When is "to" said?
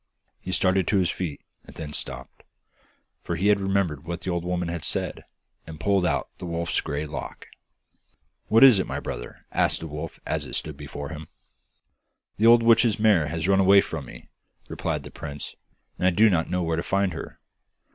0.87-0.97, 16.77-16.81